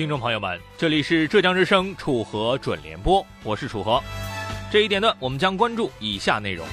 [0.00, 4.02] 听众朋友们，这里是浙江之声楚河准联播，我是楚河。
[4.72, 6.66] 这一点段，我们将关注以下内容：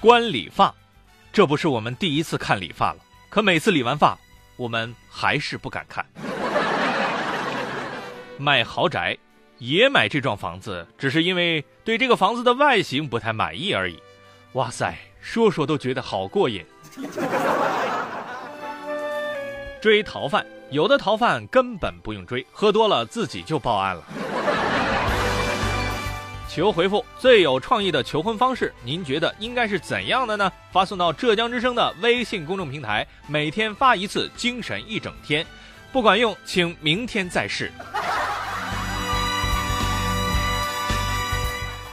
[0.00, 0.72] 观理发，
[1.32, 2.98] 这不是我们第一次看理发了，
[3.28, 4.16] 可每次理完发，
[4.56, 6.06] 我们还是不敢看。
[8.38, 9.18] 买豪宅，
[9.58, 14.00] 也买这幢房子，只是因为对这个房子的外形不太满意而已。
[14.52, 16.64] 哇塞，说说都觉得好过瘾。
[19.82, 24.02] 追逃犯，有的逃犯根本不用追，喝多了自己就报案了。
[26.48, 30.50] 求回复最有创意的求婚方式，您觉得应该是怎样的呢？
[30.72, 35.46] 发送到浙江之声的微信公众平台，每天发一次，精神一整天。
[35.92, 37.70] 不管用，请明天再试。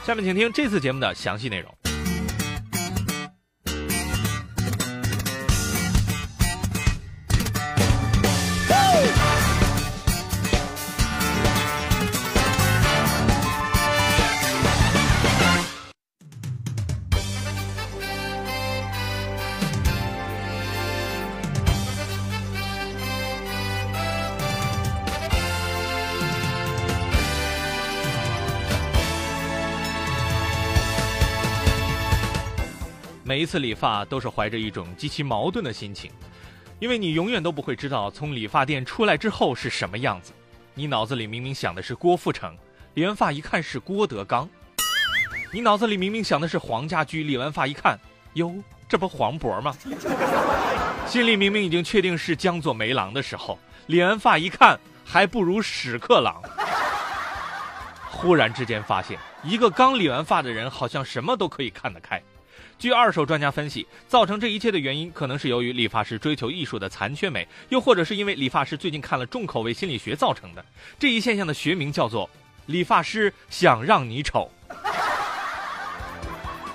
[0.04, 1.72] 下面请听这次节目的详细内容。
[33.34, 36.08] 每一次理发都是怀着一种极其矛盾的心情，
[36.78, 40.32] 因为你永远都不会知道从理发店出来之后是什么样子。
[40.72, 42.56] 你脑子里明明想的是郭富城，
[42.94, 44.46] 理完发一看是郭德纲；
[45.52, 47.98] 你脑子里明明想的是黄家驹，理完发一看，
[48.34, 48.54] 哟，
[48.88, 49.74] 这不黄渤吗？
[51.08, 56.40] 心里明明已经确定是江左梅郎的时候，理完发一看，还不如屎壳郎。
[58.12, 62.22] 忽然之间发现，一个刚理完发的人，好像什么都可以看得开。
[62.78, 70.64] 据二手专家分析，造成这一切的原因，可能是由于理发师追求艺术的残缺美，又或者是因为理发师最近看了重口味心理学造成的。
[70.98, 72.28] 这一现象的学名叫做
[72.66, 74.50] “理发师想让你丑”。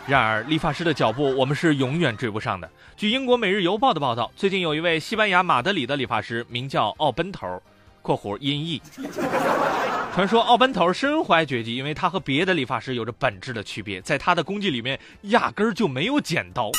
[0.07, 2.67] 然而，理发师的脚步我们是永远追不上的。
[2.97, 7.61] 据英国《每日邮报》的报道，最近有一位西班牙马德里的理发师，名叫奥奔头
[8.01, 8.81] （括弧音译）。
[10.19, 16.69] 传说奥班头身怀绝技，因为他和别的理发师有着本质的区别，在他的工具里面压根儿就没有剪刀。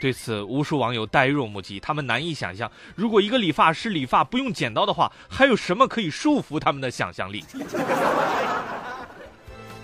[0.00, 7.44] 对此，无数网友呆若木鸡，他们难以想象，如果一个理发师理发不用剪刀的话，还有什么可以束缚他们的想象力？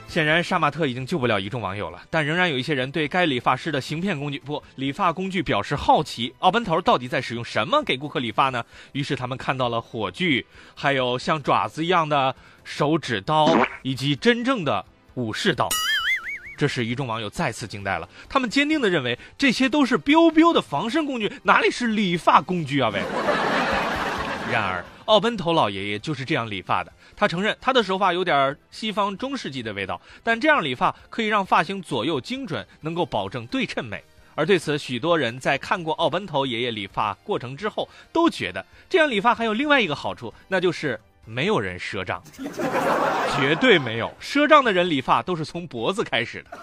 [0.09, 6.33] 显然，杀马特已经救不了一众网友了，但仍然有一些人对该理发师的行骗工具不理发工具表示好奇。
[6.39, 8.65] 奥奔头到底在使用什么给顾客理发呢？
[8.93, 12.34] 于是他们看到了火炬，还有像爪子一样的
[12.65, 14.84] 手指刀，以及真正的
[15.15, 15.69] 武士刀。
[16.56, 22.88] 这时，一众网友再次惊呆了，他们坚定地认为这些都是 biu biu 的防身工具，哪里是理发工具啊？
[22.88, 23.03] 喂！
[24.50, 26.92] 然而，奥奔头老爷爷就是这样理发的。
[27.16, 34.02] 他承认他的手法有点西方中世纪的味道，但这样理发可以让发型左右精准，能够保证对称美。
[34.34, 42.22] 而对此，许多人在看过奥奔头爷爷理发过程之后，都觉得这样理发还有另外一个好处，那就是没有人赊账，
[43.38, 46.58] 绝对没有赊账的人理发都是从脖子开始的。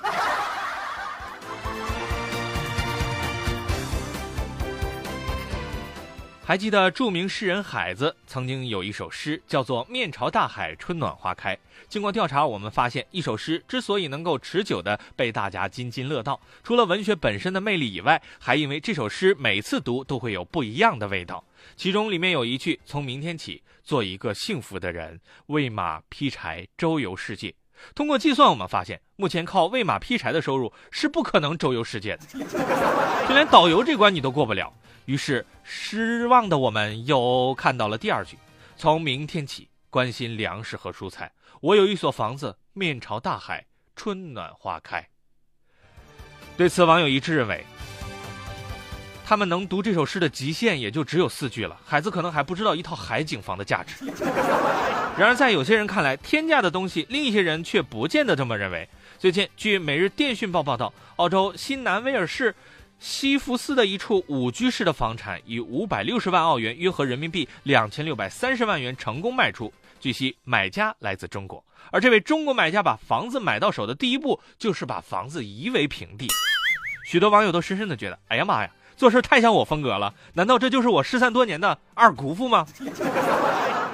[6.53, 11.55] 还记得著名诗人海子曾经有一首诗，叫做《面朝大海，春暖花开》。
[11.89, 21.43] 经过调查，我们发现，一首诗之所以能够持久的被大家津津乐道，除了文学本身的魅力以外，还因为这首诗每次读都会有不一样的味道。
[21.75, 27.55] 其中里面有一句：“从明天起，做一个幸福的人，喂马劈柴，周游世界。”
[27.95, 32.23] 通过计算，我们发现，目前靠喂马劈柴的收入是不可能周游世界的，
[33.27, 34.71] 就连导游这关你都过不了。
[35.05, 38.37] 于是，失望的我们又看到了第二句
[38.77, 41.29] ：“从明天起，关心粮食和蔬菜。
[41.59, 43.65] 我有一所房子，面朝大海，
[43.97, 45.05] 春暖花开。”
[46.55, 47.65] 对此，网友一致认为，
[49.25, 51.77] 他们能读这首诗的极限也就只有四句了。
[51.85, 54.05] 孩子可能还不知道一套海景房的价值。
[55.17, 58.87] 然而，在有些人看来，天价的东西，另一些人却不见得这么认为。
[59.19, 62.55] 最近，据《每日电讯报》报道，澳洲新南威尔士。
[63.03, 69.73] 西福斯的一处五居室的房产以五百六十万澳元（约合人民币两千六百三十万元）成功卖出。
[69.99, 71.61] 据悉，买家来自中国，
[71.91, 76.29] 而这位中国买家把房子买到手的第一步就是把房子夷为平地。
[77.05, 80.13] 许多网友都深深的觉得：“哎呀妈呀，做事太像我风格了！
[80.35, 82.65] 难道这就是我失散多年的二姑父吗？”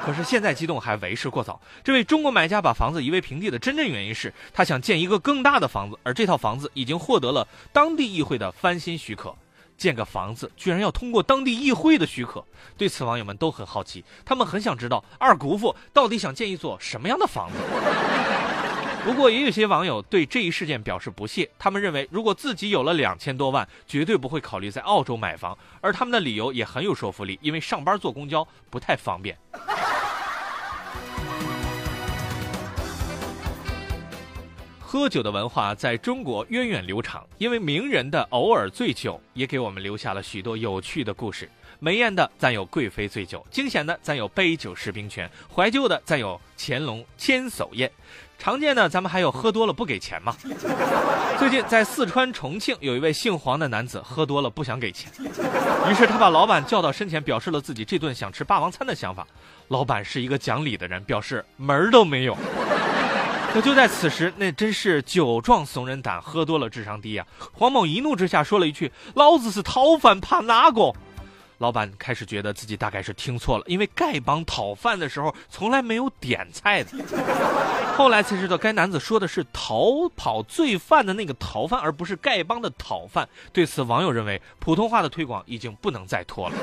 [0.09, 1.61] 可是现在激动还为时过早。
[1.83, 9.35] 这位中国买家把房子夷为平地的真正原因是他想建一个更大的房子，而这套房子已经获得了当地议会的翻新许可。
[9.77, 12.44] 建个房子居然要通过当地议会的许可。
[12.75, 17.57] 对此，网友们都很好奇，他们很想知道二姑父到底想建一座什么样的房子。
[19.06, 29.38] 不过，也有些网友对这一事件表示不屑，他们认为如果自己有了两千多万，绝对不会考虑在澳洲买房，而他们的理由也很有说服力，因为上班坐公交不太方便。
[35.00, 41.50] 喝酒的文化在中国源远流长，因为名人的偶尔醉酒，也给我们留下了许多有趣的故事。
[41.80, 47.90] 美艳的咱有贵妃醉酒，惊险的咱有杯酒释兵权，怀旧的咱有乾隆千叟宴，
[48.38, 50.36] 常见的咱们还有喝多了不给钱嘛。
[51.40, 55.10] 最近在四川重庆，有一位姓黄的男子喝多了不想给钱，
[55.90, 59.25] 于是他把老板叫到身前，表示了自己这顿想吃霸王餐的想法。
[59.69, 62.36] 老板是一个讲理的人，表示门儿都没有。
[63.51, 67.25] 可就在此时，那真是酒壮怂人胆，喝多了智商低呀！
[67.51, 70.94] 黄某一怒之下说了一句：“老子是讨饭，怕哪个？”
[71.57, 76.92] 老板开始觉得自己大概是听错了，因为丐帮讨饭的时候从来没有点菜的。
[77.98, 83.28] 后来才知道，该男子说的是逃跑罪犯的那个逃犯，而不是丐帮的讨饭。
[83.52, 86.56] 对此，网友认为普通话的推广已经不能再拖了。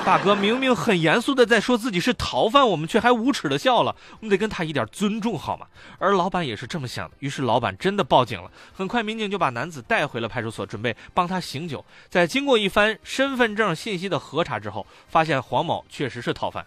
[0.04, 3.94] 大哥明明很严肃的在说自己是逃犯，我们却还无耻的笑了。
[4.18, 5.66] 我们得跟他一点尊重好吗？
[5.98, 8.50] 而老板也是这么想的，于是老板真的报警了。
[8.72, 11.84] 很快，民警就把男子带回了派出所，准备帮他醒酒。
[12.08, 16.64] 在经过一番身份证信息的核查之后，发现黄某确实是逃犯。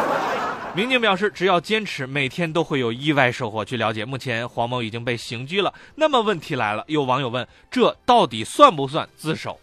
[0.74, 3.64] 民警表示，只要坚持，每天都会有意外收获。
[3.64, 5.72] 据了解，目前黄某已经被刑拘了。
[5.94, 9.60] 那么问题来了，有网友问：这到底算不算自首？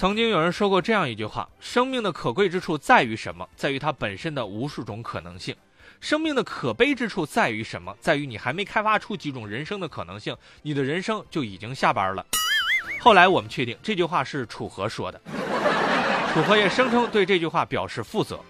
[0.00, 3.46] 曾经有人说过这样一句话：生命的可贵之处在于什么？
[3.54, 5.54] 在于它本身的无数种可能性。
[6.00, 7.94] 生命的可悲之处在于什么？
[8.00, 12.24] 在于你还没开发出几种人生的可能性，你的人生就已经下班了。
[12.98, 15.20] 后来我们确定这句话是楚河说的，
[16.32, 18.40] 楚河也声称对这句话表示负责。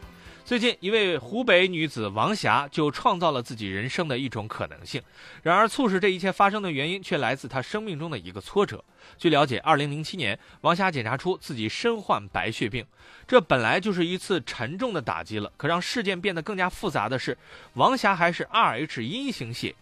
[0.50, 5.00] 最近，一位湖北女子王霞就创造了自己人生的一种可能性。
[5.44, 8.84] 然而，促使这一切发生的原因却来自她生命中的一个挫折。
[9.16, 12.84] 据了解，2007年，王霞检查出自己身患白血病，
[13.28, 15.52] 这本来就是一次沉重的打击了。
[15.56, 17.38] 可让事件变得更加复杂的是，
[17.74, 19.76] 王霞还是 Rh 阴型血，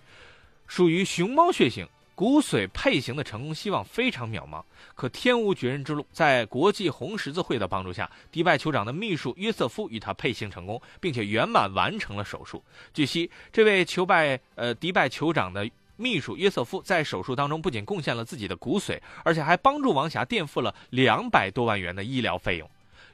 [0.67, 1.89] 属于熊猫血型。
[2.19, 4.61] 骨髓配型的成功希望非常渺茫，
[4.97, 12.61] 可天无绝人之路，在国际红十字会的帮助下，迪拜酋长的秘书约瑟夫与他配型成功，并且圆满完成了手术。
[12.93, 22.69] 据悉，这位求拜呃迪拜酋长的秘书约瑟夫在手术当中不仅贡献了自己的骨髓，而且还帮助王霞垫付了两百多万元的医疗费用。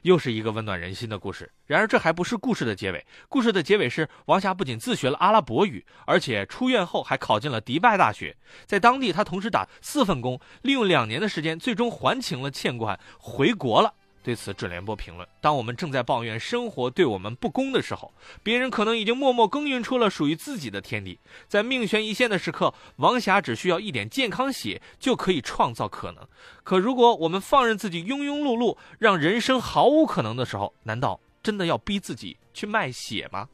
[0.05, 1.51] 又是一个温暖人心的故事。
[1.65, 3.03] 然而，这还不是故事的结尾。
[3.27, 8.37] 故事的结尾是，王霞不仅自学了阿拉伯语，而且出院后还考进了迪拜大学。
[8.67, 13.95] 在当地，她同时打四份工，利用两年的时间，最终还清了欠款，回国了。
[14.25, 18.11] 对此，准联播评论：当我们正在抱怨生活对我们不公的时候，
[18.41, 21.19] 别人可能已经默默耕耘出了属于自己的天地。
[21.47, 26.27] 在命悬一线的时刻，王霞只需要一点健康血就可以创造可能。
[26.63, 33.47] 可如果我们放任自己庸庸碌碌，让人生毫无可能的时候，难道真的要逼自己去卖血吗？